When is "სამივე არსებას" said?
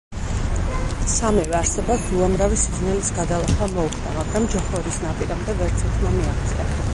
1.15-2.07